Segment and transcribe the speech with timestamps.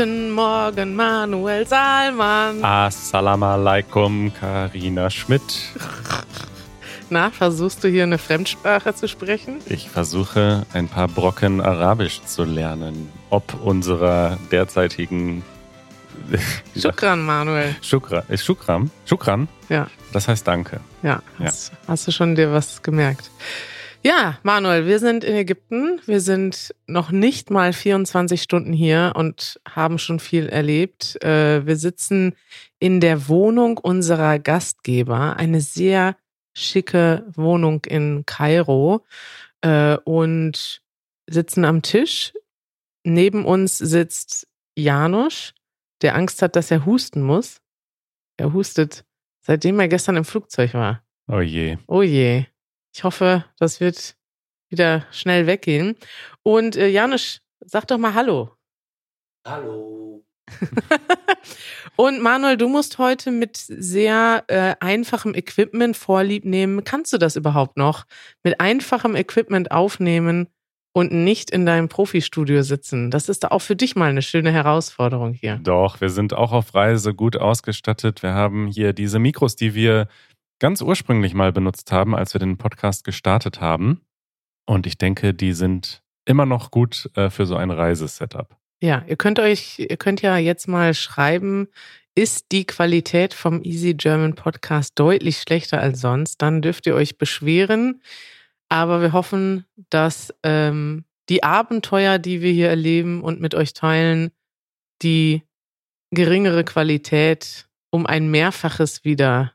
[0.00, 2.64] Guten Morgen, Manuel Salman.
[2.64, 5.42] Assalamu alaikum, Karina Schmidt.
[7.10, 9.58] Na, versuchst du hier eine Fremdsprache zu sprechen?
[9.66, 15.42] Ich versuche ein paar Brocken Arabisch zu lernen, ob unserer derzeitigen
[16.74, 17.76] Shukran, Manuel.
[17.82, 18.22] Shukran.
[18.28, 18.90] Ist Shukran?
[19.04, 19.48] Shukran?
[19.68, 19.86] Ja.
[20.14, 20.80] Das heißt Danke.
[21.02, 21.20] Ja.
[21.38, 21.78] Hast, ja.
[21.88, 23.30] hast du schon dir was gemerkt?
[24.02, 26.00] Ja, Manuel, wir sind in Ägypten.
[26.06, 31.22] Wir sind noch nicht mal 24 Stunden hier und haben schon viel erlebt.
[31.22, 32.34] Äh, wir sitzen
[32.78, 36.16] in der Wohnung unserer Gastgeber, eine sehr
[36.54, 39.04] schicke Wohnung in Kairo
[39.60, 40.80] äh, und
[41.28, 42.32] sitzen am Tisch.
[43.04, 45.52] Neben uns sitzt Janusz,
[46.00, 47.60] der Angst hat, dass er husten muss.
[48.38, 49.04] Er hustet,
[49.40, 51.02] seitdem er gestern im Flugzeug war.
[51.28, 51.76] Oh je.
[51.86, 52.46] Oh je.
[52.94, 54.16] Ich hoffe, das wird
[54.68, 55.96] wieder schnell weggehen.
[56.42, 58.56] Und äh, Janusz, sag doch mal Hallo.
[59.46, 60.24] Hallo.
[61.96, 66.84] Und Manuel, du musst heute mit sehr äh, einfachem Equipment vorlieb nehmen.
[66.84, 68.04] Kannst du das überhaupt noch?
[68.42, 70.48] Mit einfachem Equipment aufnehmen
[70.92, 73.10] und nicht in deinem Profistudio sitzen.
[73.10, 75.60] Das ist auch für dich mal eine schöne Herausforderung hier.
[75.62, 78.22] Doch, wir sind auch auf Reise gut ausgestattet.
[78.22, 80.08] Wir haben hier diese Mikros, die wir
[80.60, 84.02] ganz ursprünglich mal benutzt haben, als wir den Podcast gestartet haben.
[84.66, 88.56] Und ich denke, die sind immer noch gut äh, für so ein Reisesetup.
[88.80, 91.68] Ja, ihr könnt euch, ihr könnt ja jetzt mal schreiben,
[92.14, 97.18] ist die Qualität vom Easy German Podcast deutlich schlechter als sonst, dann dürft ihr euch
[97.18, 98.02] beschweren.
[98.68, 104.30] Aber wir hoffen, dass ähm, die Abenteuer, die wir hier erleben und mit euch teilen,
[105.02, 105.42] die
[106.10, 109.52] geringere Qualität um ein Mehrfaches wieder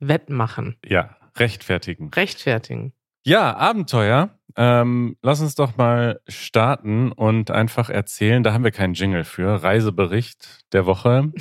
[0.00, 0.76] wettmachen.
[0.84, 2.10] Ja, rechtfertigen.
[2.10, 2.92] Rechtfertigen.
[3.22, 4.30] Ja, Abenteuer.
[4.56, 8.42] Ähm, lass uns doch mal starten und einfach erzählen.
[8.42, 9.62] Da haben wir keinen Jingle für.
[9.62, 11.32] Reisebericht der Woche.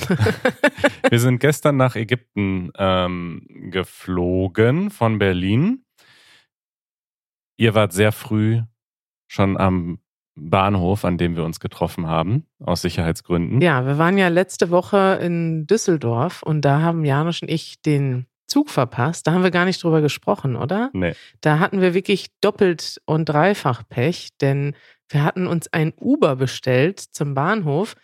[1.09, 5.85] wir sind gestern nach Ägypten ähm, geflogen von Berlin.
[7.57, 8.61] Ihr wart sehr früh
[9.27, 9.99] schon am
[10.35, 13.61] Bahnhof, an dem wir uns getroffen haben, aus Sicherheitsgründen.
[13.61, 18.25] Ja, wir waren ja letzte Woche in Düsseldorf und da haben Janusz und ich den
[18.49, 19.25] Zug verpasst.
[19.25, 20.89] Da haben wir gar nicht drüber gesprochen, oder?
[20.93, 21.13] Nee.
[21.41, 24.75] Da hatten wir wirklich doppelt und dreifach Pech, denn
[25.09, 27.95] wir hatten uns ein Uber bestellt zum Bahnhof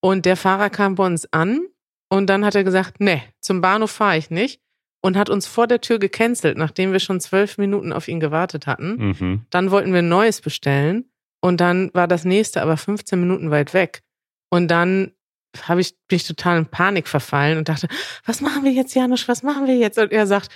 [0.00, 1.66] und der Fahrer kam bei uns an
[2.08, 4.60] und dann hat er gesagt, nee, zum Bahnhof fahre ich nicht
[5.00, 8.66] und hat uns vor der Tür gecancelt, nachdem wir schon zwölf Minuten auf ihn gewartet
[8.66, 8.96] hatten.
[9.18, 9.46] Mhm.
[9.50, 11.10] Dann wollten wir ein neues bestellen
[11.40, 14.02] und dann war das nächste aber 15 Minuten weit weg.
[14.50, 15.12] Und dann
[15.62, 17.88] habe ich mich total in Panik verfallen und dachte,
[18.24, 19.98] was machen wir jetzt, Janusz, was machen wir jetzt?
[19.98, 20.50] Und er sagt,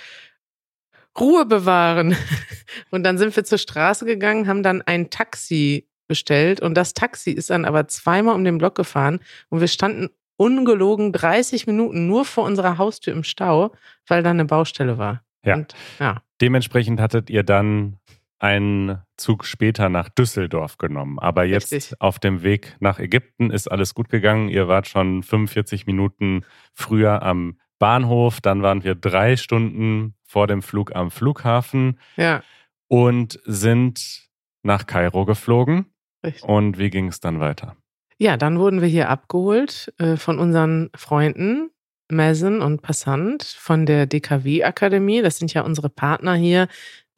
[1.19, 2.15] Ruhe bewahren.
[2.89, 7.31] Und dann sind wir zur Straße gegangen, haben dann ein Taxi bestellt und das Taxi
[7.31, 12.25] ist dann aber zweimal um den Block gefahren und wir standen ungelogen 30 Minuten nur
[12.25, 13.73] vor unserer Haustür im Stau,
[14.07, 15.23] weil da eine Baustelle war.
[15.45, 15.55] Ja.
[15.55, 16.21] Und, ja.
[16.41, 17.97] Dementsprechend hattet ihr dann
[18.43, 21.17] einen Zug später nach Düsseldorf genommen.
[21.17, 21.99] Aber jetzt Richtig.
[22.01, 24.49] auf dem Weg nach Ägypten ist alles gut gegangen.
[24.49, 26.43] Ihr wart schon 45 Minuten
[26.73, 28.41] früher am Bahnhof.
[28.41, 32.43] Dann waren wir drei Stunden vor dem Flug am Flughafen Ja,
[32.89, 34.27] und sind
[34.61, 35.85] nach Kairo geflogen.
[36.23, 36.43] richtig.
[36.43, 37.77] Und wie ging es dann weiter?
[38.17, 41.69] Ja, dann wurden wir hier abgeholt äh, von unseren Freunden
[42.11, 45.21] Mason und Passant von der DKW-Akademie.
[45.21, 46.67] Das sind ja unsere Partner hier.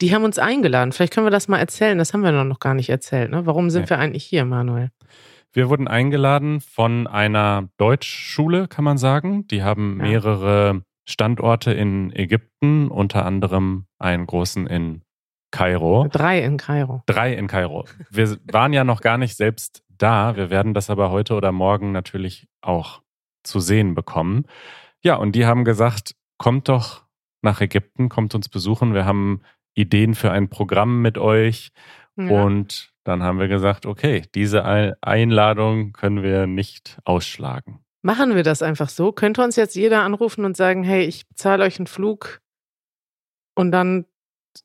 [0.00, 0.92] Die haben uns eingeladen.
[0.92, 1.98] Vielleicht können wir das mal erzählen.
[1.98, 3.30] Das haben wir noch gar nicht erzählt.
[3.30, 3.46] Ne?
[3.46, 3.90] Warum sind Nee.
[3.90, 4.90] wir eigentlich hier, Manuel?
[5.52, 9.46] Wir wurden eingeladen von einer Deutschschule, kann man sagen.
[9.48, 10.06] Die haben Ja.
[10.08, 15.02] mehrere Standorte in Ägypten, unter anderem einen großen in
[15.50, 16.08] Kairo.
[16.10, 17.02] Drei in Kairo.
[17.06, 17.86] Drei in Kairo.
[18.10, 20.36] Wir waren ja noch gar nicht selbst da.
[20.36, 23.00] Wir werden das aber heute oder morgen natürlich auch
[23.44, 24.44] zu sehen bekommen.
[25.06, 27.04] Ja, und die haben gesagt, kommt doch
[27.40, 28.92] nach Ägypten, kommt uns besuchen.
[28.92, 29.40] Wir haben
[29.74, 31.70] Ideen für ein Programm mit euch.
[32.16, 32.28] Ja.
[32.44, 37.84] Und dann haben wir gesagt, okay, diese Ei- Einladung können wir nicht ausschlagen.
[38.02, 39.12] Machen wir das einfach so?
[39.12, 42.40] Könnte uns jetzt jeder anrufen und sagen, hey, ich bezahle euch einen Flug
[43.54, 44.06] und dann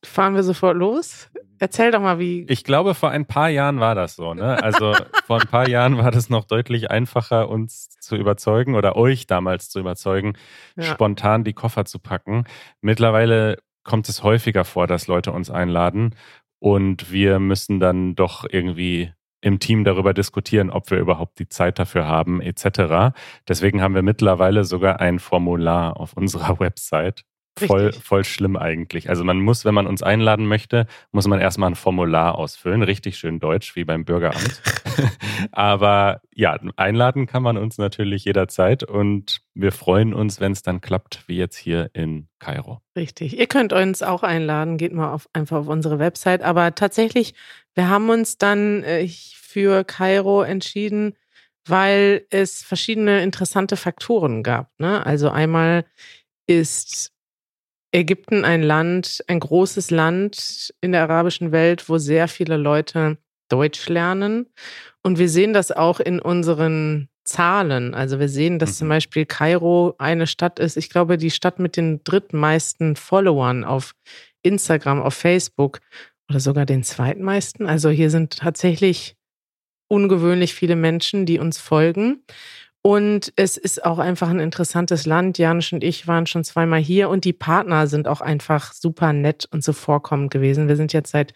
[0.04, 1.30] fahren wir sofort los?
[1.62, 2.44] Erzähl doch mal, wie.
[2.50, 4.34] Ich glaube, vor ein paar Jahren war das so.
[4.34, 4.62] Ne?
[4.64, 4.96] Also
[5.28, 9.70] vor ein paar Jahren war das noch deutlich einfacher, uns zu überzeugen oder euch damals
[9.70, 10.34] zu überzeugen,
[10.76, 10.86] Ja.
[10.86, 12.46] spontan die Koffer zu packen.
[12.82, 16.16] Mittlerweile kommt es häufiger vor, dass Leute uns einladen
[16.58, 21.78] und wir müssen dann doch irgendwie im Team darüber diskutieren, ob wir überhaupt die Zeit
[21.78, 23.14] dafür haben, etc.
[23.48, 27.24] Deswegen haben wir mittlerweile sogar ein Formular auf unserer Website
[27.68, 28.04] voll, Richtig.
[28.04, 29.10] voll schlimm eigentlich.
[29.10, 32.84] Also man muss, wenn man uns einladen möchte, muss man erstmal ein Formular ausfüllen.
[32.84, 34.62] Richtig schön deutsch, wie beim Bürgeramt.
[35.52, 40.82] Aber ja, einladen kann man uns natürlich jederzeit und wir freuen uns, wenn es dann
[40.82, 42.82] klappt, wie jetzt hier in Kairo.
[42.96, 43.38] Richtig.
[43.38, 46.42] Ihr könnt uns auch einladen, geht mal auf, einfach auf unsere Website.
[46.42, 47.34] Aber tatsächlich,
[47.74, 51.14] wir haben uns dann äh, für Kairo entschieden,
[51.66, 54.72] weil es verschiedene interessante Faktoren gab.
[54.80, 55.06] Ne?
[55.06, 55.86] Also einmal
[56.48, 57.14] ist
[57.92, 63.18] Ägypten ein Land, ein großes Land in der arabischen Welt, wo sehr viele Leute
[63.50, 64.48] Deutsch lernen.
[65.04, 67.94] Und wir sehen das auch in unseren Zahlen.
[67.94, 68.76] Also wir sehen, dass Mhm.
[68.76, 73.94] zum Beispiel Kairo eine Stadt ist, ich glaube, die Stadt mit den drittmeisten Followern auf
[74.42, 75.80] Instagram, auf Facebook
[76.30, 77.68] oder sogar den zweitmeisten.
[77.68, 79.16] Also hier sind tatsächlich
[79.90, 82.24] ungewöhnlich viele Menschen, die uns folgen.
[82.84, 85.38] Und es ist auch einfach ein interessantes Land.
[85.38, 89.48] Janusz und ich waren schon zweimal hier und die Partner sind auch einfach super nett
[89.52, 90.68] und zuvorkommend gewesen.
[90.68, 91.34] Wir sind jetzt seit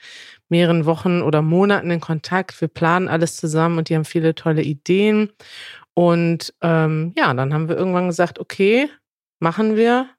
[0.50, 2.60] mehreren Wochen oder Monaten in Kontakt.
[2.62, 5.32] Wir planen alles zusammen und die haben viele tolle Ideen.
[5.94, 8.90] Und ähm, ja, dann haben wir irgendwann gesagt, okay,
[9.40, 10.10] machen wir.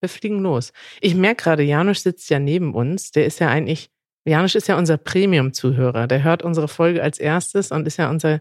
[0.00, 0.72] Wir fliegen los.
[1.00, 3.12] Ich merke gerade, Janusz sitzt ja neben uns.
[3.12, 3.90] Der ist ja eigentlich,
[4.24, 6.06] Janusz ist ja unser Premium-Zuhörer.
[6.06, 8.40] Der hört unsere Folge als erstes und ist ja unser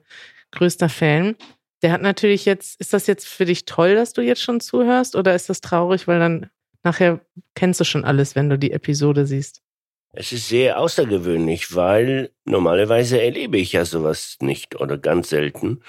[0.52, 1.36] größter Fan.
[1.82, 5.16] Der hat natürlich jetzt, ist das jetzt für dich toll, dass du jetzt schon zuhörst
[5.16, 6.50] oder ist das traurig, weil dann
[6.84, 7.22] nachher
[7.56, 9.62] kennst du schon alles, wenn du die Episode siehst?
[10.14, 15.82] Es ist sehr außergewöhnlich, weil normalerweise erlebe ich ja sowas nicht oder ganz selten.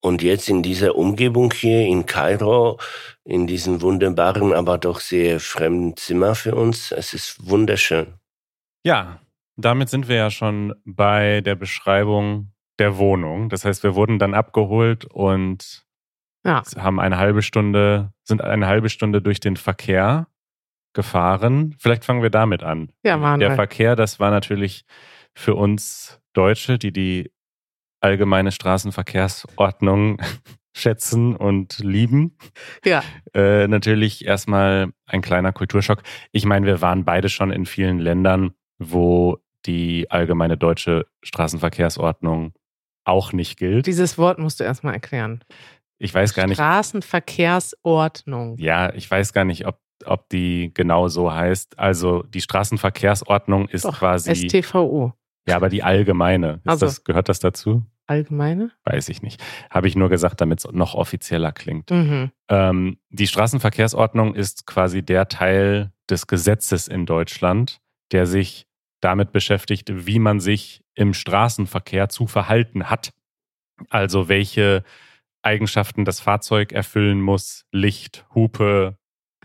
[0.00, 2.78] Und jetzt in dieser Umgebung hier in Kairo,
[3.24, 8.14] in diesem wunderbaren, aber doch sehr fremden Zimmer für uns, es ist wunderschön.
[8.84, 9.20] Ja,
[9.56, 13.48] damit sind wir ja schon bei der Beschreibung der Wohnung.
[13.48, 15.84] Das heißt, wir wurden dann abgeholt und
[16.44, 16.62] Ja.
[16.76, 20.26] haben eine halbe Stunde, sind eine halbe Stunde durch den Verkehr
[20.92, 21.74] gefahren.
[21.78, 22.90] Vielleicht fangen wir damit an.
[23.02, 23.48] Ja, Manuel.
[23.48, 24.84] Der Verkehr, das war natürlich
[25.34, 27.32] für uns Deutsche, die die
[28.00, 30.20] allgemeine Straßenverkehrsordnung
[30.76, 32.36] schätzen und lieben.
[32.84, 36.02] Ja, Äh, natürlich erstmal ein kleiner Kulturschock.
[36.32, 42.52] Ich meine, wir waren beide schon in vielen Ländern, wo die allgemeine deutsche Straßenverkehrsordnung
[43.04, 43.86] auch nicht gilt.
[43.86, 45.40] dieses Wort musst du erstmal erklären.
[45.98, 48.56] Ich weiß gar nicht, Straßenverkehrsordnung.
[48.58, 51.78] ja, ich weiß gar nicht, ob, ob die genau so heißt.
[51.78, 55.12] Also die Straßenverkehrsordnung ist Doch, quasi, STVO.
[55.48, 56.60] ja, aber die allgemeine.
[56.64, 56.86] Also.
[56.86, 57.84] das, gehört das dazu?
[58.06, 58.70] Allgemeine?
[58.84, 59.42] Weiß ich nicht.
[59.70, 61.90] Habe ich nur gesagt, damit es noch offizieller klingt.
[61.90, 62.30] Mhm.
[62.48, 67.80] Ähm, die Straßenverkehrsordnung ist quasi der Teil des Gesetzes in Deutschland,
[68.12, 68.66] der sich
[69.04, 73.12] damit beschäftigt, wie man sich im Straßenverkehr zu verhalten hat.
[73.90, 74.84] Also welche
[75.42, 78.96] Eigenschaften das Fahrzeug erfüllen muss, Licht, Hupe,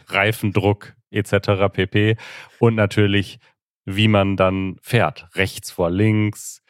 [0.07, 1.71] Reifendruck etc.
[1.71, 2.15] pp.
[2.59, 3.39] Und natürlich,
[3.85, 5.27] wie man dann fährt.
[5.35, 6.61] Rechts vor links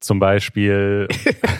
[0.00, 1.08] zum Beispiel.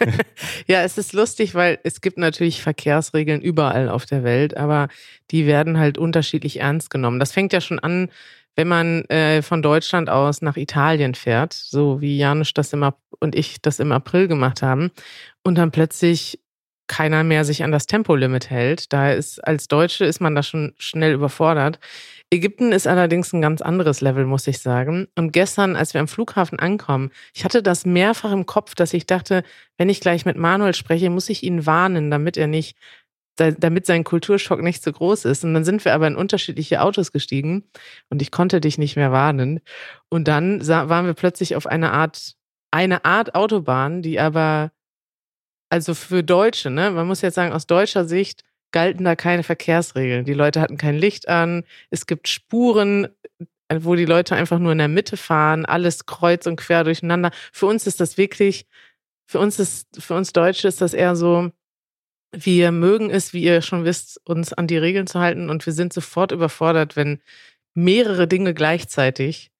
[0.67, 4.89] ja, es ist lustig, weil es gibt natürlich Verkehrsregeln überall auf der Welt, aber
[5.31, 7.19] die werden halt unterschiedlich ernst genommen.
[7.19, 8.09] Das fängt ja schon an,
[8.57, 13.35] wenn man äh, von Deutschland aus nach Italien fährt, so wie Janusz das im und
[13.35, 14.91] ich das im April gemacht haben,
[15.45, 16.41] und dann plötzlich
[16.89, 18.93] keiner mehr sich an das Tempolimit hält.
[18.93, 21.79] Da ist als Deutsche ist man da schon schnell überfordert.
[22.31, 25.09] Ägypten ist allerdings ein ganz anderes Level, muss ich sagen.
[25.17, 29.07] Und gestern, als wir am Flughafen ankommen, ich hatte das mehrfach im Kopf, dass ich
[29.07, 29.43] dachte,
[29.79, 32.77] wenn ich gleich mit Manuel spreche, muss ich ihn warnen, damit er nicht,
[33.37, 35.45] da- damit sein Kulturschock nicht so groß ist.
[35.45, 37.65] Und dann sind wir aber in unterschiedliche Autos gestiegen
[38.11, 39.61] und ich konnte dich nicht mehr warnen.
[40.09, 42.35] Und dann sah, waren wir plötzlich auf eine Art,
[42.71, 44.73] eine Art Autobahn, die aber,
[45.71, 50.25] also für Deutsche, ne, man muss jetzt sagen, aus deutscher Sicht galten da keine Verkehrsregeln.
[50.25, 53.09] Die Leute hatten kein Licht an, es gibt Spuren,
[53.69, 57.31] äh, wo die Leute einfach nur in der Mitte fahren, alles kreuz und quer durcheinander.
[57.53, 58.67] Für uns ist das wirklich,
[59.29, 61.51] für uns ist, für uns Deutsche ist das eher so,
[62.45, 65.73] wir mögen es, wie ihr schon wisst, uns an die Regeln zu halten und wir
[65.73, 67.21] sind sofort überfordert, wenn
[67.75, 69.51] mehrere Dinge gleichzeitig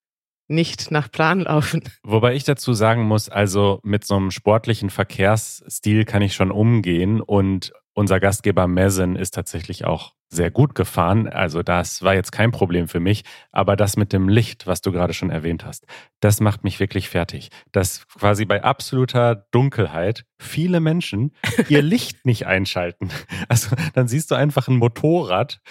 [0.47, 1.83] nicht nach Plan laufen.
[2.03, 7.21] Wobei ich dazu sagen muss, also mit so einem sportlichen Verkehrsstil kann ich schon umgehen
[7.21, 11.27] und unser Gastgeber Mezen ist tatsächlich auch sehr gut gefahren.
[11.27, 13.23] Also das war jetzt kein Problem für mich.
[13.51, 15.85] Aber das mit dem Licht, was du gerade schon erwähnt hast,
[16.19, 17.49] das macht mich wirklich fertig.
[17.71, 21.33] Dass quasi bei absoluter Dunkelheit viele Menschen
[21.69, 23.09] ihr Licht nicht einschalten.
[23.47, 25.61] Also dann siehst du einfach ein Motorrad,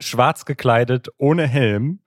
[0.00, 2.00] schwarz gekleidet, ohne Helm,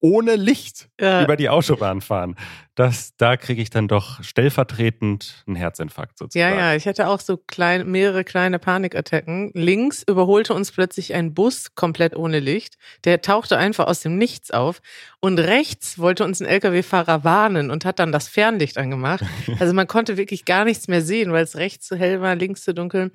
[0.00, 1.22] ohne Licht Ja.
[1.24, 2.36] über die Autobahn fahren.
[2.76, 6.56] Das, da kriege ich dann doch stellvertretend einen Herzinfarkt Ja, sozusagen.
[6.58, 9.50] ja, ich hatte auch so klein, mehrere kleine Panikattacken.
[9.54, 12.76] Links überholte uns plötzlich ein Bus komplett ohne Licht.
[13.04, 14.80] Der tauchte einfach aus dem Nichts auf.
[15.20, 19.24] Und rechts wollte uns ein Lkw-Fahrer warnen und hat dann das Fernlicht angemacht.
[19.58, 22.62] Also man konnte wirklich gar nichts mehr sehen, weil es rechts zu hell war, links
[22.62, 23.10] zu dunkel.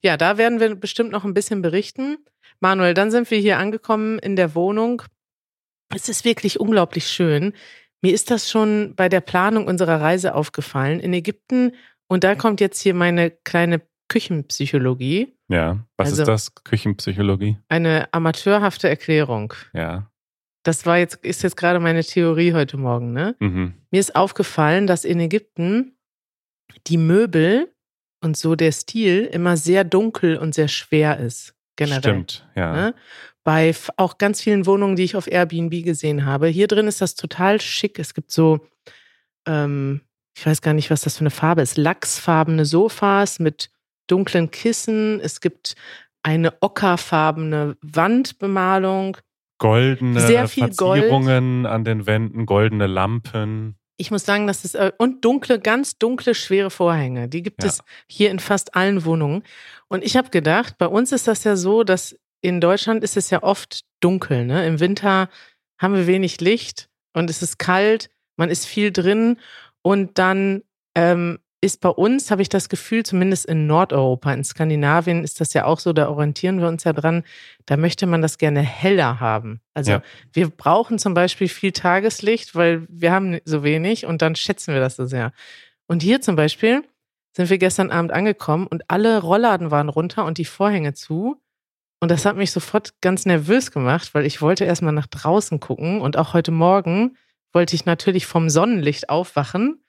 [0.00, 2.16] Ja, da werden wir bestimmt noch ein bisschen berichten.
[2.60, 5.02] Manuel, dann sind wir hier angekommen in der Wohnung.
[5.94, 7.52] Es ist wirklich unglaublich schön.
[8.02, 11.00] Mir ist das schon bei der Planung unserer Reise aufgefallen.
[11.00, 11.72] In Ägypten
[12.08, 16.54] und da kommt jetzt hier meine kleine Küchenpsychologie, Ja, was Also- ist das?
[16.64, 17.58] Küchenpsychologie?
[17.68, 19.54] eine amateurhafte Erklärung.
[19.72, 20.10] Ja.
[20.64, 23.34] Das war jetzt, ist jetzt gerade meine Theorie heute Morgen, ne?
[23.40, 23.74] Mhm.
[23.90, 25.96] Mir ist aufgefallen, dass in Ägypten
[26.86, 27.72] die Möbel
[28.22, 31.54] und so der Stil immer sehr dunkel und sehr schwer ist.
[31.76, 32.00] Generell.
[32.00, 32.72] Stimmt, ja.
[32.72, 32.94] Ne?
[33.44, 36.46] Bei auch ganz vielen Wohnungen, die ich auf Airbnb gesehen habe.
[36.48, 37.98] Hier drin ist das total schick.
[37.98, 38.60] Es gibt so,
[39.46, 40.02] ähm,
[40.36, 43.70] ich weiß gar nicht, was das für eine Farbe ist, lachsfarbene Sofas mit
[44.06, 45.20] dunklen Kissen.
[45.20, 45.74] Es gibt
[46.22, 49.16] eine ockerfarbene Wandbemalung.
[49.58, 51.00] Goldene Sehr viel Gold.
[51.00, 53.76] Verzierungen an den Wänden, goldene Lampen.
[53.96, 57.28] Ich muss sagen, das ist äh, und dunkle, ganz dunkle, schwere Vorhänge.
[57.28, 57.68] Die gibt Ja.
[57.68, 59.44] es hier in fast allen Wohnungen.
[59.88, 63.30] Und ich habe gedacht, bei uns ist das ja so, dass in Deutschland ist es
[63.30, 64.44] ja oft dunkel.
[64.44, 64.66] Ne?
[64.66, 65.28] Im Winter
[65.78, 69.38] haben wir wenig Licht und es ist kalt, man ist viel drin
[69.82, 70.62] und dann
[70.94, 75.54] ähm, ist bei uns, habe ich das Gefühl, zumindest in Nordeuropa, in Skandinavien ist das
[75.54, 77.22] ja auch so, da orientieren wir uns ja dran,
[77.66, 79.60] da möchte man das gerne heller haben.
[79.72, 80.02] Also Ja.
[80.32, 84.80] wir brauchen zum Beispiel viel Tageslicht, weil wir haben so wenig und dann schätzen wir
[84.80, 85.32] das so sehr.
[85.86, 86.82] Und hier zum Beispiel
[87.36, 91.40] sind wir gestern Abend angekommen und alle Rollladen waren runter und die Vorhänge zu.
[92.02, 96.00] Und das hat mich sofort ganz nervös gemacht, weil ich wollte erstmal nach draußen gucken
[96.00, 97.16] und auch heute Morgen
[97.52, 99.84] wollte ich natürlich vom Sonnenlicht aufwachen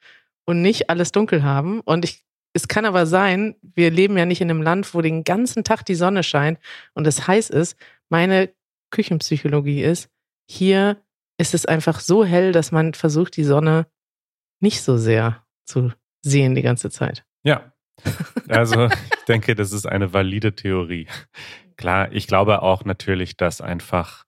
[0.46, 1.80] und nicht alles dunkel haben.
[1.80, 5.24] Und ich, es kann aber sein, wir leben ja nicht in einem Land, wo den
[5.24, 6.60] ganzen Tag die Sonne scheint
[6.94, 7.78] und es heiß ist.
[8.10, 8.54] Meine
[8.92, 10.12] Küchenpsychologie ist,
[10.48, 11.02] hier
[11.40, 13.88] ist es einfach so hell, dass man versucht, die Sonne
[14.60, 15.92] nicht so sehr zu
[16.22, 17.26] sehen die ganze Zeit.
[17.42, 17.74] Ja.
[18.50, 21.08] Also ich denke, das ist eine valide Theorie.
[21.78, 24.26] Klar, ich glaube auch natürlich, dass einfach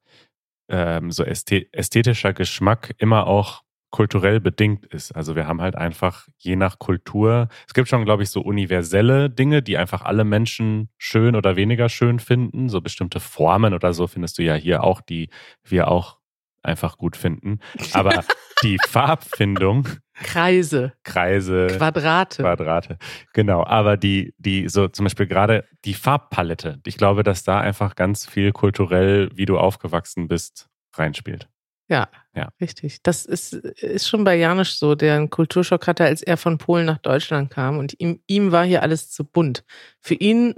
[0.69, 5.15] ähm, so ästhe ästhetischer Geschmack immer auch kulturell bedingt ist.
[5.15, 9.29] Also wir haben halt einfach je nach Kultur, es gibt schon, glaube ich, so universelle
[9.29, 12.67] Dinge, die einfach alle Menschen schön oder weniger schön finden.
[12.67, 15.29] So bestimmte Formen oder so findest du ja hier auch, die
[15.63, 16.17] wir auch
[16.61, 17.59] einfach gut finden.
[17.93, 18.25] Aber
[18.63, 19.87] die Farbfindung,
[20.23, 22.41] Kreise, Kreise, Quadrate.
[22.43, 22.97] Quadrate.
[23.33, 27.95] Genau, aber die, die, so zum Beispiel gerade die Farbpalette, ich glaube, dass da einfach
[27.95, 31.49] ganz viel kulturell, wie du aufgewachsen bist, reinspielt.
[31.87, 32.49] Ja, Ja.
[32.59, 33.03] richtig.
[33.03, 36.85] Das ist, ist schon bei Janusz so, der einen Kulturschock hatte, als er von Polen
[36.87, 39.63] nach Deutschland kam und ihm, ihm war hier alles zu bunt.
[39.99, 40.55] Für ihn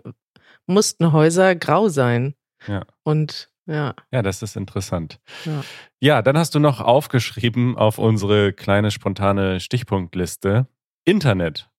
[0.68, 2.36] mussten Häuser grau sein.
[2.68, 2.86] Ja.
[3.04, 5.20] Und ja, Ja, das ist interessant.
[5.46, 5.64] Ja.
[6.00, 10.68] ja, dann hast du noch aufgeschrieben auf unsere kleine spontane Stichpunktliste
[11.06, 11.70] Internet.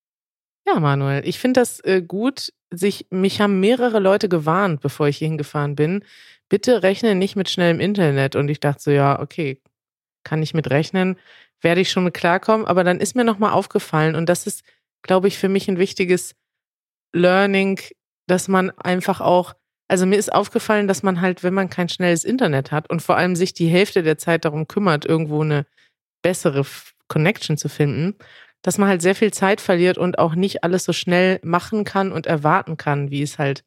[0.67, 2.53] ja, Manuel, ich finde das äh, gut.
[2.71, 6.05] Sich, mich haben mehrere Leute gewarnt, bevor ich hier hingefahren bin.
[6.51, 8.37] Bitte rechne nicht mit schnellem Internet.
[8.37, 9.63] Und ich dachte so, ja, okay,
[10.25, 11.17] kann ich mit rechnen,
[11.63, 12.67] werde ich schon mit klarkommen.
[12.67, 14.63] Aber dann ist mir nochmal aufgefallen, und das ist,
[15.03, 16.35] glaube ich, für mich ein wichtiges
[17.15, 17.81] Learning,
[18.27, 19.55] dass man einfach auch,
[19.89, 23.17] also mir ist aufgefallen, dass man halt, wenn man kein schnelles Internet hat und vor
[23.17, 25.67] allem sich die Hälfte der Zeit darum kümmert, irgendwo eine
[26.23, 26.65] bessere
[27.09, 28.15] Connection zu finden,
[28.63, 32.13] dass man halt sehr viel Zeit verliert und auch nicht alles so schnell machen kann
[32.13, 33.65] und erwarten kann, wie es halt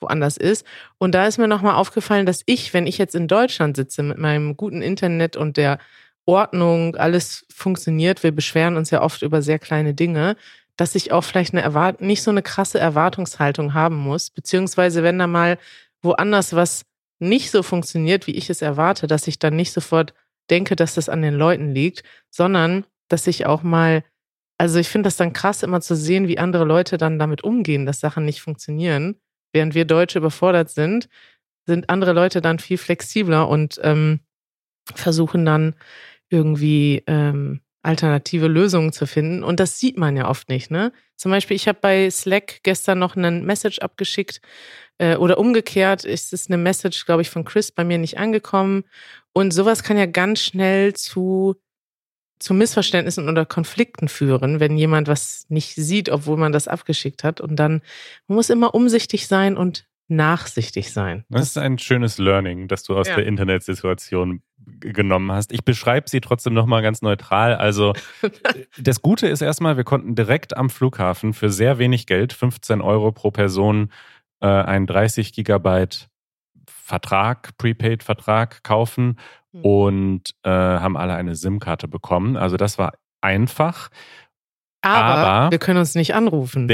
[0.00, 0.66] woanders ist.
[0.98, 4.18] Und da ist mir nochmal aufgefallen, dass ich, wenn ich jetzt in Deutschland sitze mit
[4.18, 5.78] meinem guten Internet und der
[6.26, 10.36] Ordnung, alles funktioniert, wir beschweren uns ja oft über sehr kleine Dinge,
[10.76, 15.18] dass ich auch vielleicht eine Erwart nicht so eine krasse Erwartungshaltung haben muss, beziehungsweise wenn
[15.18, 15.58] da mal
[16.02, 16.84] woanders was
[17.20, 20.14] nicht so funktioniert, wie ich es erwarte, dass ich dann nicht sofort
[20.50, 24.04] denke, dass das an den Leuten liegt, sondern dass ich auch mal,
[24.58, 27.86] also ich finde das dann krass, immer zu sehen, wie andere Leute dann damit umgehen,
[27.86, 29.16] dass Sachen nicht funktionieren.
[29.52, 31.08] Während wir Deutsche überfordert sind,
[31.66, 34.20] sind andere Leute dann viel flexibler und ähm,
[34.94, 35.74] versuchen dann
[36.28, 39.44] irgendwie ähm, alternative Lösungen zu finden.
[39.44, 40.70] Und das sieht man ja oft nicht.
[40.70, 40.92] Ne?
[41.16, 44.40] Zum Beispiel, ich habe bei Slack gestern noch einen Message abgeschickt
[44.98, 48.84] äh, oder umgekehrt ist es eine Message, glaube ich, von Chris bei mir nicht angekommen.
[49.32, 51.56] Und sowas kann ja ganz schnell zu,
[52.38, 57.40] zu Missverständnissen oder Konflikten führen, wenn jemand was nicht sieht, obwohl man das abgeschickt hat.
[57.40, 57.82] Und dann
[58.26, 61.24] man muss immer umsichtig sein und nachsichtig sein.
[61.28, 63.16] Das ist ein schönes Learning, das du aus Ja.
[63.16, 64.42] der Internetsituation
[64.80, 65.52] genommen hast.
[65.52, 67.54] Ich beschreibe sie trotzdem nochmal ganz neutral.
[67.54, 67.94] Also
[68.78, 73.12] das Gute ist erstmal, wir konnten direkt am Flughafen für sehr wenig Geld, 15 Euro
[73.12, 73.90] pro Person,
[74.40, 76.08] äh, einen 30 Gigabyte
[76.66, 79.18] Vertrag, Prepaid-Vertrag kaufen
[79.52, 79.60] Hm.
[79.62, 82.36] und äh, haben alle eine SIM-Karte bekommen.
[82.36, 83.88] Also das war einfach.
[84.82, 86.68] Aber, Aber- wir können uns nicht anrufen.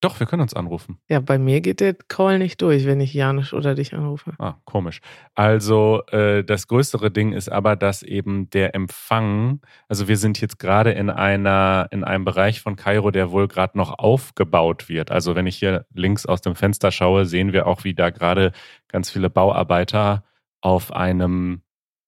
[0.00, 1.00] Doch, wir können uns anrufen.
[1.08, 4.32] ja, bei mir geht der Call nicht durch, wenn ich Janusz oder dich anrufe.
[4.38, 5.00] Ah, komisch.
[5.34, 10.60] Also äh, das größere Ding ist aber, dass eben der Empfang, also wir sind jetzt
[10.60, 15.10] gerade in einer in einem Bereich von Kairo, der wohl gerade noch aufgebaut wird.
[15.10, 18.52] Also wenn ich hier links aus dem Fenster schaue, sehen wir auch, wie da gerade
[18.86, 20.22] ganz viele Bauarbeiter
[20.60, 21.62] auf einem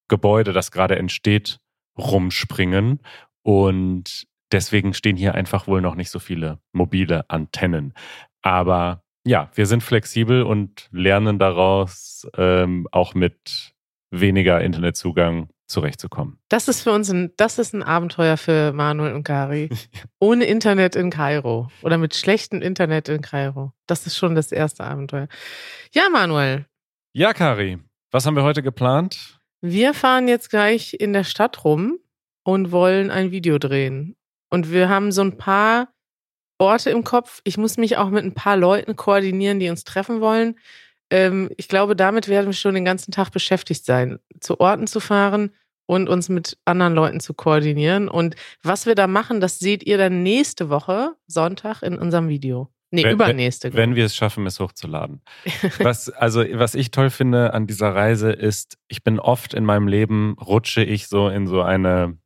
[0.07, 1.59] Gebäude, das gerade entsteht,
[1.99, 3.01] rumspringen
[3.43, 7.95] und deswegen stehen hier einfach wohl noch nicht so viele mobile Antennen.
[8.43, 13.73] Aber ja, wir sind flexibel und lernen daraus, ähm, auch mit
[14.11, 16.39] weniger Internetzugang zurechtzukommen.
[16.49, 19.69] Das ist für uns ein, das ist ein Abenteuer für Manuel und Gary.
[20.19, 23.73] Ohne Internet in Kairo oder mit schlechtem Internet in Kairo.
[23.87, 25.29] Das ist schon das erste Abenteuer.
[25.93, 26.67] Ja, Manuel,
[27.13, 27.79] Ja, Kari,
[28.11, 29.37] was haben wir heute geplant?
[29.63, 31.99] wir fahren jetzt gleich in der Stadt rum
[32.45, 34.17] und wollen ein Video drehen.
[34.51, 35.89] Und wir haben so ein paar
[36.59, 37.41] Orte im Kopf.
[37.45, 40.59] Ich muss mich auch mit ein paar Leuten koordinieren, die uns treffen wollen.
[41.11, 45.01] Ähm, ich glaube, damit werden wir schon den ganzen Tag beschäftigt sein, zu Orten zu
[45.01, 45.53] fahren
[45.87, 48.09] und uns mit anderen Leuten zu koordinieren.
[48.09, 52.71] Und was wir da machen, das seht ihr dann nächste Woche, Sonntag, in unserem Video.
[52.93, 53.73] Nee, Wenn- übernächste.
[53.73, 55.23] Wenn wir es schaffen, es hochzuladen.
[55.79, 59.87] Was, also, was ich toll finde an dieser Reise ist, ich bin oft in meinem
[59.87, 62.19] Leben, rutsche ich so in so eine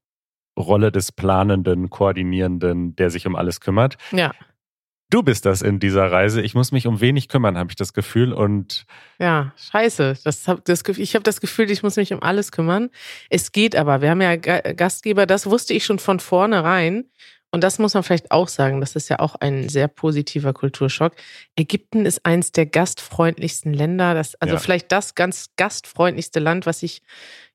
[0.59, 3.97] Rolle des Planenden, Koordinierenden, der sich um alles kümmert.
[4.13, 4.33] ja,
[5.11, 6.41] Du bist das in dieser Reise.
[6.43, 8.33] Ich muss mich um wenig kümmern, habe ich das Gefühl.
[8.33, 8.85] Und
[9.21, 10.15] ja, scheiße.
[10.25, 12.91] Das hab, das, ich habe das Gefühl, ich muss mich um alles kümmern.
[13.31, 14.01] Es geht aber.
[14.01, 17.05] Wir haben ja Ga- Gastgeber, das wusste ich schon von vornherein.
[17.53, 21.13] Und das muss man vielleicht auch sagen, das ist ja auch ein sehr positiver Kulturschock.
[21.55, 24.61] Ägypten ist eins der gastfreundlichsten Länder, das, also Ja.
[24.61, 27.03] vielleicht das ganz gastfreundlichste Land, was ich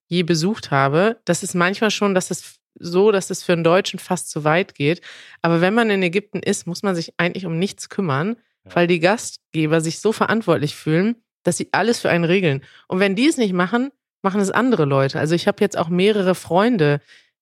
[0.07, 1.17] je besucht habe.
[1.25, 4.75] Das ist manchmal schon, dass es so, dass es für einen Deutschen fast zu weit
[4.75, 5.01] geht.
[5.41, 8.75] Aber wenn man in Ägypten ist, muss man sich eigentlich um nichts kümmern, Ja.
[8.75, 12.61] weil die Gastgeber sich so verantwortlich fühlen, dass sie alles für einen regeln.
[12.87, 15.19] Und wenn die es nicht machen, machen es andere Leute.
[15.19, 16.99] Also ich habe jetzt auch mehrere Freunde,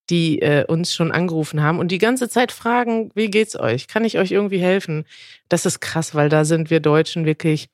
[0.09, 3.87] die äh, uns schon angerufen haben und die ganze Zeit fragen, wie geht's euch?
[3.87, 5.05] Kann ich euch irgendwie helfen?
[5.49, 7.67] Das ist krass, weil da sind wir Deutschen wirklich,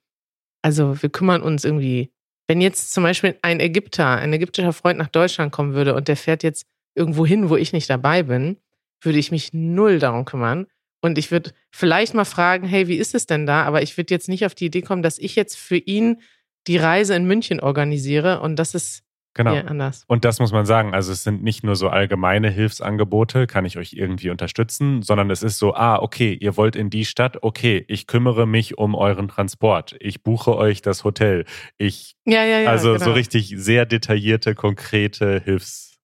[0.62, 2.10] also wir kümmern uns irgendwie.
[2.48, 6.18] Wenn jetzt zum Beispiel ein Ägypter, ein ägyptischer Freund nach Deutschland kommen würde und der
[6.18, 8.58] fährt jetzt irgendwo hin, wo ich nicht dabei bin,
[9.02, 10.68] würde ich mich null darum kümmern.
[11.02, 13.64] Und ich würde vielleicht mal fragen, hey, wie ist es denn da?
[13.64, 16.22] Aber ich würde jetzt nicht auf die Idee kommen, dass ich jetzt für ihn
[16.68, 18.40] die Reise in München organisiere.
[18.40, 19.04] Und das ist
[19.34, 19.54] genau.
[19.54, 20.06] anders.
[20.08, 20.94] Und das muss man sagen.
[20.94, 25.44] Also es sind nicht nur so allgemeine Hilfsangebote, kann ich euch irgendwie unterstützen, sondern es
[25.44, 29.28] ist so, ah, okay, ihr wollt in die Stadt, okay, ich kümmere mich um euren
[29.28, 29.96] Transport.
[30.00, 31.46] Ich buche euch das Hotel.
[31.78, 32.70] Ich, Ja, ja, ja.
[32.70, 33.06] also genau.
[33.06, 35.42] so richtig sehr detaillierte, konkrete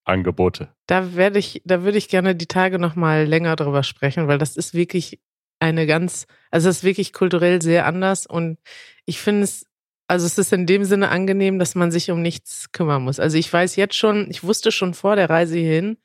[0.09, 0.69] Hilfsangebote.
[0.87, 4.37] Da werde ich, da würde ich gerne die Tage noch mal länger drüber sprechen, weil
[4.37, 5.19] das ist wirklich
[5.59, 8.57] eine ganz, also es ist wirklich kulturell sehr anders und
[9.05, 9.65] ich finde es,
[10.07, 13.19] also es ist in dem Sinne angenehm, dass man sich um nichts kümmern muss.
[13.19, 15.97] Also ich weiß jetzt schon, ich wusste schon vor der Reise hierhin,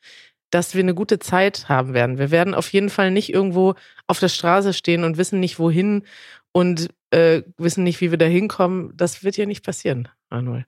[0.50, 2.18] dass wir eine gute Zeit haben werden.
[2.18, 3.74] Wir werden auf jeden Fall nicht irgendwo
[4.06, 6.02] auf der Straße stehen und wissen nicht wohin
[6.52, 8.92] und äh, wissen nicht, wie wir da hinkommen.
[8.94, 10.66] Das wird ja nicht passieren, Manuel.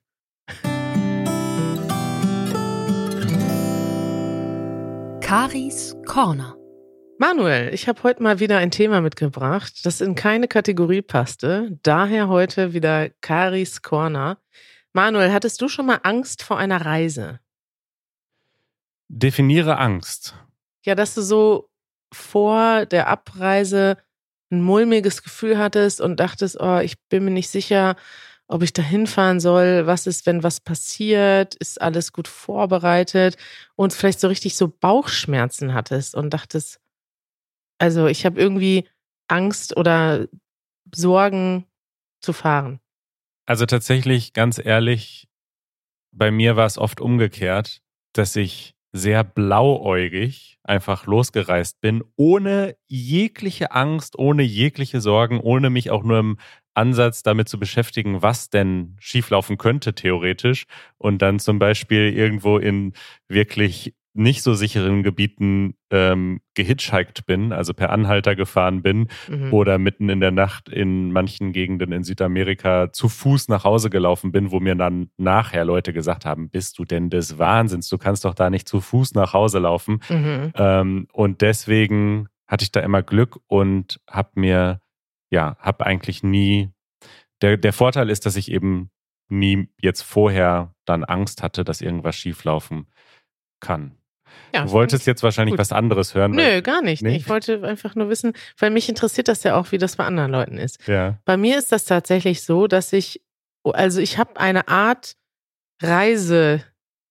[5.27, 6.55] Karis Corner.
[7.19, 11.77] Manuel, ich habe heute mal wieder ein Thema mitgebracht, das in keine Kategorie passte.
[11.83, 14.37] Daher heute wieder Karis Corner.
[14.93, 17.41] Manuel, hattest du schon mal Angst vor einer Reise?
[19.09, 20.33] Definiere Angst.
[20.85, 21.69] Ja, dass du so
[22.13, 23.97] vor der Abreise
[24.49, 27.97] ein mulmiges Gefühl hattest und dachtest, oh, ich bin mir nicht sicher,
[28.47, 29.87] ob ich da hinfahren soll.
[29.87, 31.55] Was ist, wenn was passiert?
[31.55, 33.37] Ist alles gut vorbereitet?
[33.75, 36.79] Und vielleicht so richtig so Bauchschmerzen hattest und dachtest,
[37.77, 38.87] also ich habe irgendwie
[39.27, 40.27] Angst oder
[40.93, 41.65] Sorgen
[42.21, 42.79] zu fahren.
[43.45, 45.27] Also tatsächlich, ganz ehrlich,
[46.11, 47.81] bei mir war es oft umgekehrt,
[48.13, 55.91] dass ich sehr blauäugig einfach losgereist bin, ohne jegliche Angst, ohne jegliche Sorgen, ohne mich
[55.91, 56.37] auch nur im
[56.77, 60.65] Ansatz damit zu beschäftigen, was denn schieflaufen könnte theoretisch
[60.97, 62.93] und dann zum Beispiel irgendwo in
[63.27, 69.53] wirklich nicht so sicheren Gebieten ähm, gehitchhiked bin, also per Anhalter gefahren bin Mhm.
[69.53, 74.31] oder mitten in der Nacht in manchen Gegenden in Südamerika zu Fuß nach Hause gelaufen
[74.31, 78.25] bin, wo mir dann nachher Leute gesagt haben, bist du denn des Wahnsinns, du kannst
[78.25, 79.99] doch da nicht zu Fuß nach Hause laufen.
[80.09, 80.51] Mhm.
[80.55, 84.79] Ähm, und deswegen hatte ich da immer Glück und habe mir,
[85.31, 86.69] ja, habe eigentlich nie,
[87.41, 88.89] der, der Vorteil ist, dass ich eben
[89.29, 92.87] nie jetzt vorher dann Angst hatte, dass irgendwas schieflaufen
[93.59, 93.97] kann.
[94.53, 95.59] Ja, Du wolltest jetzt wahrscheinlich gut.
[95.59, 96.31] was anderes hören.
[96.31, 97.01] Nö, gar nicht.
[97.01, 97.15] Nee?
[97.17, 100.31] Ich wollte einfach nur wissen, weil mich interessiert das ja auch, wie das bei anderen
[100.31, 100.85] Leuten ist.
[100.87, 101.17] Ja.
[101.25, 103.21] Bei mir ist das tatsächlich so, dass ich,
[103.63, 105.15] also ich habe eine Art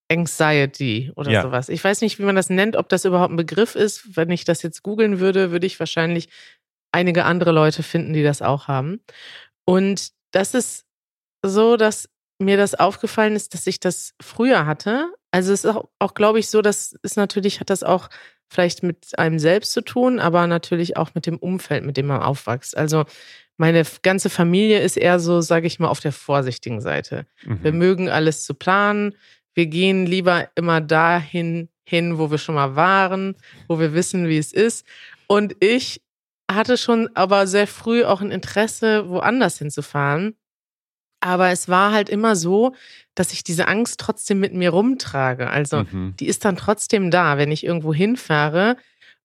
[0.09, 1.41] Reise-Anxiety oder Ja.
[1.43, 1.69] sowas.
[1.69, 4.15] Ich weiß nicht, wie man das nennt, ob das überhaupt ein Begriff ist.
[4.15, 6.29] Wenn ich das jetzt googeln würde, würde ich wahrscheinlich
[6.97, 8.99] einige andere Leute finden, die das auch haben.
[9.65, 10.85] Und das ist
[11.45, 15.11] so, dass mir das aufgefallen ist, dass ich das früher hatte.
[15.31, 18.09] Also es ist auch, auch glaube ich, so, dass es natürlich hat das auch
[18.49, 22.21] vielleicht mit einem selbst zu tun, aber natürlich auch mit dem Umfeld, mit dem man
[22.21, 22.77] aufwächst.
[22.77, 23.05] Also
[23.57, 27.25] meine ganze Familie ist eher so, sage ich mal, auf der vorsichtigen Seite.
[27.43, 27.77] Wir Mhm.
[27.77, 29.15] mögen alles zu planen.
[29.53, 33.35] Wir gehen lieber immer dahin hin, wo wir schon mal waren,
[33.67, 34.85] wo wir wissen, wie es ist.
[35.27, 36.01] Und ich
[36.49, 40.35] hatte schon aber sehr früh auch ein Interesse, woanders hinzufahren.
[41.19, 42.75] Aber es war halt immer so,
[43.15, 45.49] dass ich diese Angst trotzdem mit mir rumtrage.
[45.49, 46.15] Also Mhm.
[46.19, 48.77] die ist dann trotzdem da, wenn ich irgendwo hinfahre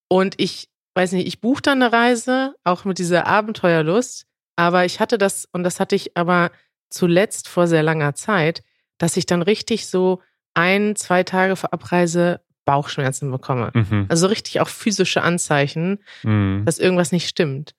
[0.09, 5.01] und ich weiß nicht, ich buche dann eine Reise, auch mit dieser Abenteuerlust, aber ich
[5.01, 6.51] hatte das, und das hatte ich aber
[6.91, 8.63] zuletzt vor sehr langer Zeit,
[8.99, 10.21] dass ich dann richtig so
[10.55, 13.71] ein, zwei Tage vor Abreise Bauchschmerzen bekomme.
[13.75, 14.07] Mhm.
[14.09, 16.63] Also richtig auch physische Anzeichen, Mhm.
[16.65, 17.75] dass irgendwas nicht stimmt.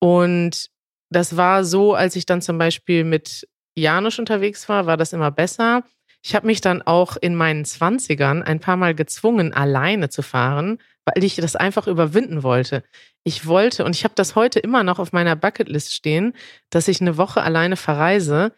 [0.00, 0.70] Und
[1.10, 5.30] das war so, als ich dann zum Beispiel mit Janusz unterwegs war, war das immer
[5.30, 5.84] besser.
[6.22, 10.78] Ich habe mich dann auch in meinen Zwanzigern ein paar Mal gezwungen, alleine zu fahren,
[11.04, 12.82] weil ich das einfach überwinden wollte.
[13.24, 16.32] Ich wollte, und ich habe das heute immer noch auf meiner Bucketlist stehen,
[16.70, 18.52] dass ich eine Woche alleine verreise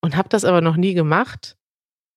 [0.00, 1.56] und habe das aber noch nie gemacht.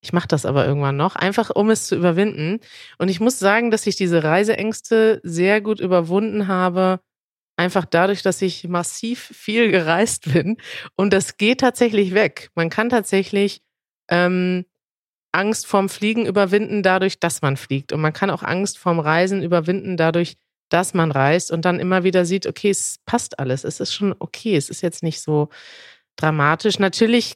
[0.02, 2.60] Ich mache das aber irgendwann noch, einfach um es zu überwinden.
[2.98, 7.00] Und ich muss sagen, dass ich diese Reiseängste sehr gut überwunden habe,
[7.56, 10.58] einfach dadurch, dass ich massiv viel gereist bin.
[10.96, 12.50] Und das geht tatsächlich weg.
[12.56, 13.62] Man kann tatsächlich
[14.10, 14.66] ähm,
[15.32, 17.94] Angst vorm Fliegen überwinden, dadurch, dass man fliegt.
[17.94, 20.38] Und man kann auch Angst vorm Reisen überwinden, dadurch,
[20.70, 23.64] dass man reist und dann immer wieder sieht, okay, es passt alles.
[23.64, 24.56] Es ist schon okay.
[24.56, 25.50] Es ist jetzt nicht so
[26.16, 26.80] dramatisch.
[26.80, 27.36] Natürlich,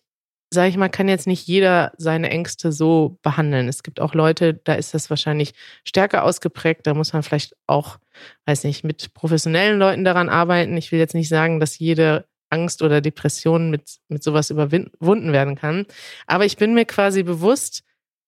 [0.56, 3.68] sage ich mal, kann jetzt nicht jeder seine Ängste so behandeln.
[3.68, 6.88] Es gibt auch Leute, da ist das wahrscheinlich stärker ausgeprägt.
[6.88, 8.00] Da muss man vielleicht auch,
[8.46, 10.76] weiß nicht, mit professionellen Leuten daran arbeiten.
[10.78, 15.56] Ich will jetzt nicht sagen, dass jede Angst oder Depression mit, mit sowas überwunden werden
[15.56, 15.86] kann.
[16.26, 17.84] Aber ich bin mir quasi bewusst,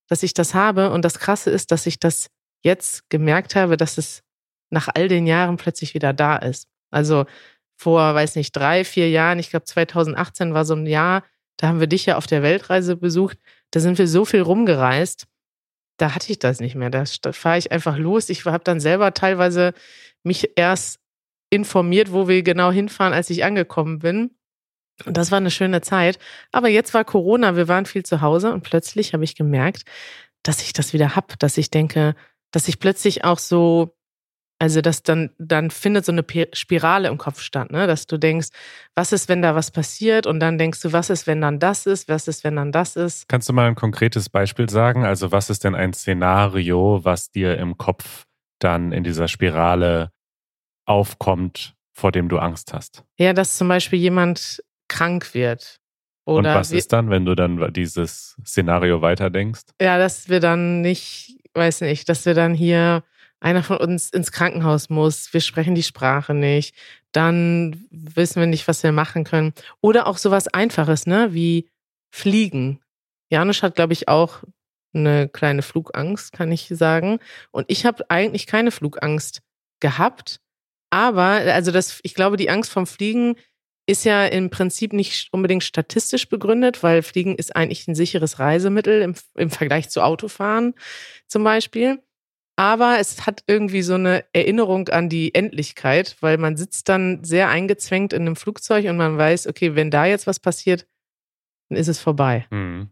[0.08, 0.92] dass ich das habe.
[0.92, 2.30] Und das Krasse ist, dass ich das
[2.64, 4.24] jetzt gemerkt habe, dass es
[4.70, 6.68] nach all den Jahren plötzlich wieder da ist.
[6.92, 7.26] Also
[7.76, 11.24] vor, weiß nicht, drei, vier Jahren, ich glaube 2018 war so ein Jahr,
[11.58, 13.38] da haben wir dich ja auf der Weltreise besucht.
[13.72, 15.28] Da sind wir so viel rumgereist.
[15.98, 16.90] Da hatte ich das nicht mehr.
[16.92, 18.30] Da fahre ich einfach los.
[18.30, 19.74] Ich habe dann selber teilweise
[20.24, 21.00] mich erst
[21.50, 24.32] informiert, wo wir genau hinfahren, als ich angekommen bin.
[25.06, 26.20] Und das war eine schöne Zeit.
[26.52, 29.84] Aber jetzt war Corona, wir waren viel zu Hause und plötzlich habe ich gemerkt,
[30.44, 32.16] dass ich das wieder hab, dass ich denke,
[32.52, 33.97] dass ich plötzlich auch so,
[34.60, 37.86] also dass dann, dann findet so eine Spirale im Kopf statt, ne?
[37.86, 38.48] Dass du denkst,
[38.96, 40.26] was ist, wenn da was passiert?
[40.26, 42.10] Und dann denkst du, was ist, wenn dann das ist?
[42.10, 43.30] Was ist, wenn dann das ist?
[43.30, 45.06] Kannst du mal ein konkretes Beispiel sagen?
[45.06, 48.26] Also was ist denn ein Szenario, was dir im Kopf
[48.60, 50.12] dann in dieser Spirale
[50.86, 53.04] aufkommt, vor dem du Angst hast?
[53.20, 55.80] Ja, dass zum Beispiel jemand krank wird.
[56.24, 59.64] Und Oder was wir- ist dann, wenn du dann dieses Szenario weiterdenkst?
[59.82, 63.04] Ja, dass wir dann nicht, weiß nicht, dass wir dann hier
[63.40, 66.76] einer von uns ins Krankenhaus muss, wir sprechen die Sprache nicht,
[67.12, 69.54] dann wissen wir nicht, was wir machen können.
[69.82, 71.70] Oder auch sowas Einfaches, ne, wie
[72.10, 72.80] Fliegen.
[73.30, 74.44] Janusz hat, glaube ich, auch
[74.94, 77.20] eine kleine Flugangst, kann ich sagen.
[77.52, 79.42] Und ich habe eigentlich keine Flugangst
[79.80, 80.40] gehabt.
[80.90, 83.36] Aber, also das, ich glaube, die Angst vom Fliegen
[83.88, 89.02] ist ja im Prinzip nicht unbedingt statistisch begründet, weil Fliegen ist eigentlich ein sicheres Reisemittel
[89.02, 90.74] im, im Vergleich zu Autofahren
[91.28, 92.02] zum Beispiel.
[92.58, 97.50] Aber es hat irgendwie so eine Erinnerung an die Endlichkeit, weil man sitzt dann sehr
[97.50, 100.88] eingezwängt in einem Flugzeug und man weiß, okay, wenn da jetzt was passiert,
[101.70, 102.48] dann ist es vorbei.
[102.50, 102.90] Hm.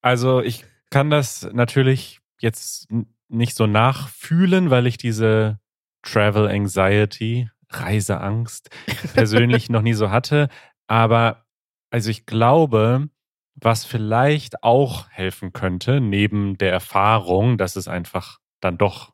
[0.00, 2.88] Also ich kann das natürlich jetzt
[3.28, 5.60] nicht so nachfühlen, weil ich diese
[6.02, 8.70] Travel Anxiety, Reiseangst
[9.14, 10.48] persönlich noch nie so hatte.
[10.86, 11.44] Aber
[11.90, 13.10] also ich glaube,
[13.56, 19.12] was vielleicht auch helfen könnte, neben der Erfahrung, dass es einfach dann doch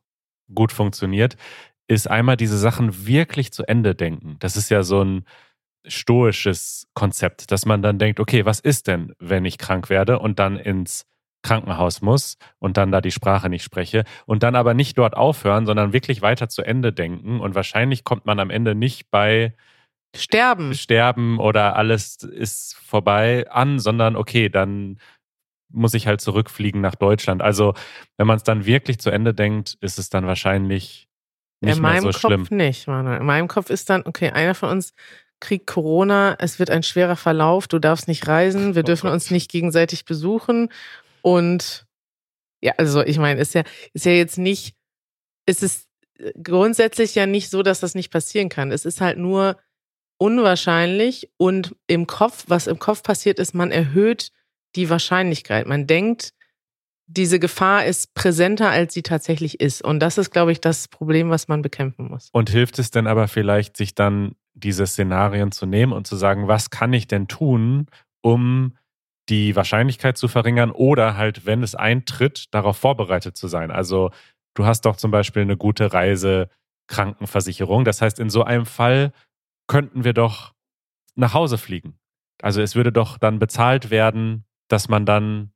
[0.53, 1.35] gut funktioniert,
[1.87, 4.37] ist einmal diese Sachen wirklich zu Ende denken.
[4.39, 5.25] Das ist ja so ein
[5.87, 10.39] stoisches Konzept, dass man dann denkt, okay, was ist denn, wenn ich krank werde und
[10.39, 11.05] dann ins
[11.41, 15.65] Krankenhaus muss und dann da die Sprache nicht spreche und dann aber nicht dort aufhören,
[15.65, 19.55] sondern wirklich weiter zu Ende denken und wahrscheinlich kommt man am Ende nicht bei
[20.15, 20.73] Sterben.
[20.73, 24.99] Sterben oder alles ist vorbei an, sondern okay, dann
[25.69, 27.41] muss ich halt zurückfliegen nach Deutschland.
[27.41, 27.73] Also,
[28.17, 31.07] wenn man es dann wirklich zu Ende denkt, ist es dann wahrscheinlich
[31.61, 32.41] nicht In mehr meinem so schlimm.
[32.41, 33.19] Kopf nicht, Manuel.
[33.19, 34.93] In meinem Kopf ist dann, okay, einer von uns
[35.39, 39.13] kriegt Corona, es wird ein schwerer Verlauf, du darfst nicht reisen, wir Oh dürfen Gott.
[39.13, 40.69] uns nicht gegenseitig besuchen
[41.21, 41.85] und
[42.61, 44.75] ja, also ich meine, ist ja, ist ja jetzt nicht,
[45.45, 45.87] es ist
[46.43, 48.71] grundsätzlich ja nicht so, dass das nicht passieren kann.
[48.73, 49.57] Es ist halt nur
[50.17, 54.31] unwahrscheinlich und im Kopf, was im Kopf passiert ist, man erhöht
[54.75, 55.67] die Wahrscheinlichkeit.
[55.67, 56.33] Man denkt,
[57.07, 59.83] diese Gefahr ist präsenter, als sie tatsächlich ist.
[59.83, 62.29] Und das ist, glaube ich, das Problem, was man bekämpfen muss.
[62.31, 66.47] Und hilft es denn aber vielleicht, sich dann diese Szenarien zu nehmen und zu sagen,
[66.47, 67.87] was kann ich denn tun,
[68.21, 68.77] um
[69.29, 73.71] die Wahrscheinlichkeit zu verringern oder halt, wenn es eintritt, darauf vorbereitet zu sein.
[73.71, 74.11] Also
[74.53, 77.85] du hast doch zum Beispiel eine gute Reisekrankenversicherung.
[77.85, 79.13] Das heißt, in so einem Fall
[79.67, 80.53] könnten wir doch
[81.15, 81.97] nach Hause fliegen.
[82.41, 85.51] Also es würde doch dann bezahlt werden, dass man dann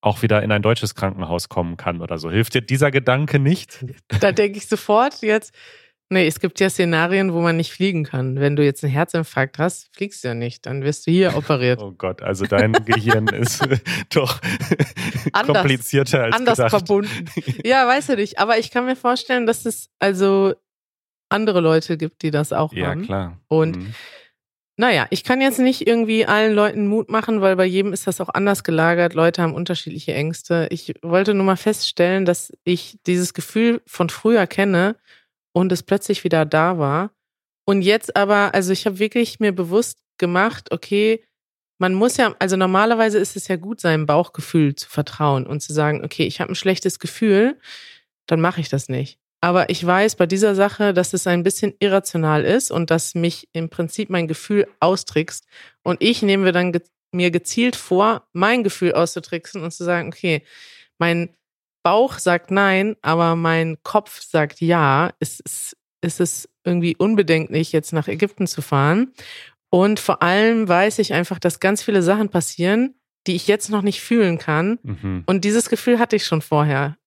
[0.00, 2.30] auch wieder in ein deutsches Krankenhaus kommen kann oder so.
[2.30, 3.84] Hilft dir dieser Gedanke nicht?
[4.20, 5.52] Da denke ich sofort jetzt,
[6.10, 8.38] nee, es gibt ja Szenarien, wo man nicht fliegen kann.
[8.38, 10.66] Wenn du jetzt einen Herzinfarkt hast, fliegst du ja nicht.
[10.66, 11.80] Dann wirst du hier operiert.
[11.82, 13.66] Oh Gott, also dein Gehirn ist
[14.10, 14.40] doch
[15.32, 16.70] Anders- komplizierter als Anders gedacht.
[16.70, 17.24] verbunden.
[17.64, 18.38] Ja, weißt du nicht.
[18.38, 20.54] Aber ich kann mir vorstellen, dass es also
[21.28, 23.02] andere Leute gibt, die das auch Ja, haben.
[23.02, 23.40] klar.
[23.48, 23.94] Und Mhm.
[24.80, 28.20] Naja, ich kann jetzt nicht irgendwie allen Leuten Mut machen, weil bei jedem ist das
[28.20, 29.12] auch anders gelagert.
[29.12, 30.68] Leute haben unterschiedliche Ängste.
[30.70, 34.94] Ich wollte nur mal feststellen, dass ich dieses Gefühl von früher kenne
[35.52, 37.10] und es plötzlich wieder da war.
[37.64, 41.24] Und jetzt aber, also ich habe wirklich mir bewusst gemacht, okay,
[41.78, 45.72] man muss ja, also normalerweise ist es ja gut, seinem Bauchgefühl zu vertrauen und zu
[45.72, 47.58] sagen, okay, ich habe ein schlechtes Gefühl,
[48.26, 49.18] dann mache ich das nicht.
[49.40, 53.48] Aber ich weiß bei dieser Sache, dass es ein bisschen irrational ist und dass mich
[53.52, 55.46] im Prinzip mein Gefühl austrickst.
[55.84, 60.08] Und ich nehme mir dann ge mir gezielt vor, mein Gefühl auszutricksen und zu sagen,
[60.08, 60.42] okay,
[60.98, 61.30] mein
[61.82, 65.14] Bauch sagt nein, aber mein Kopf sagt ja.
[65.18, 69.14] Es ist, es ist irgendwie unbedenklich, jetzt nach Ägypten zu fahren.
[69.70, 72.94] Und vor allem weiß ich einfach, dass ganz viele Sachen passieren,
[73.26, 74.78] die ich jetzt noch nicht fühlen kann.
[74.82, 75.22] Mhm.
[75.24, 76.97] Und dieses Gefühl hatte ich schon vorher.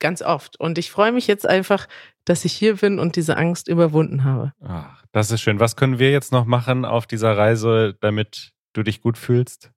[0.00, 0.58] Ganz oft.
[0.58, 1.86] Und ich freue mich jetzt einfach,
[2.24, 4.52] dass ich hier bin und diese Angst überwunden habe.
[4.64, 5.60] Ach, das ist schön.
[5.60, 9.70] Was können wir jetzt noch machen auf dieser Reise, damit du dich gut fühlst?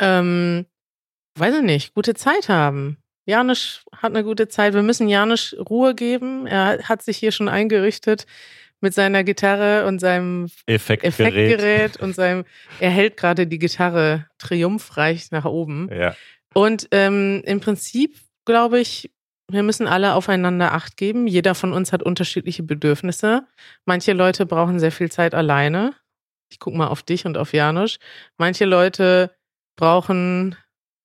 [0.00, 0.66] Ähm,
[1.36, 2.98] weiß ich nicht, gute Zeit haben.
[3.26, 4.74] Janusz hat eine gute Zeit.
[4.74, 6.46] Wir müssen Janusz Ruhe geben.
[6.46, 8.26] Er hat sich hier schon eingerichtet
[8.80, 11.20] mit seiner Gitarre und seinem Effektgerät.
[11.20, 12.44] Effektgerät und seinem,
[12.80, 15.88] er hält gerade die Gitarre triumphreich nach oben.
[15.92, 16.14] Ja.
[16.52, 19.10] Und ähm, im Prinzip glaube ich,
[19.50, 21.26] wir müssen alle aufeinander Acht geben.
[21.26, 23.46] Jeder von uns hat unterschiedliche Bedürfnisse.
[23.84, 25.94] Manche Leute brauchen sehr viel Zeit alleine.
[26.50, 27.98] Ich gucke mal auf dich und auf Janusz.
[28.38, 29.34] Manche Leute
[29.76, 30.56] brauchen,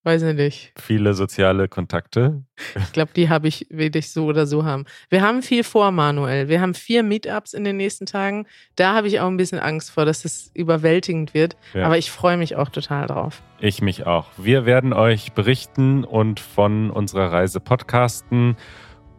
[0.03, 0.73] weiß ich nicht.
[0.77, 2.43] Viele soziale Kontakte.
[2.75, 4.85] Ich glaube, die habe ich, will ich so oder so haben.
[5.09, 6.47] Wir haben viel vor, Manuel.
[6.47, 8.45] Wir haben vier Meetups in den nächsten Tagen.
[8.75, 11.57] Da habe ich auch ein bisschen Angst vor, dass es überwältigend wird.
[11.73, 11.85] Ja.
[11.85, 13.41] Aber ich freue mich auch total drauf.
[13.59, 14.27] Ich mich auch.
[14.37, 18.55] Wir werden euch berichten und von unserer Reise podcasten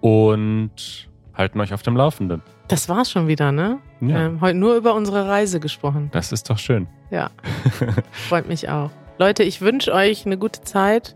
[0.01, 2.43] und halten euch auf dem Laufenden.
[2.69, 3.79] Das war's schon wieder, ne?
[4.01, 6.09] Ja, Ähm, heute nur über unsere Reise gesprochen.
[6.13, 6.87] das ist doch schön.
[7.11, 7.31] Ja,
[8.29, 8.91] freut mich auch.
[9.21, 11.15] Leute, ich wünsche euch eine gute Zeit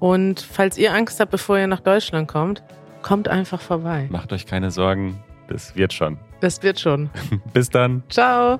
[0.00, 2.64] und falls ihr Angst habt, bevor ihr nach Deutschland kommt,
[3.02, 4.08] kommt einfach vorbei.
[4.10, 6.18] Macht euch keine Sorgen, das wird schon.
[6.40, 7.08] Das wird schon.
[7.52, 8.02] Bis dann.
[8.08, 8.58] Ciao.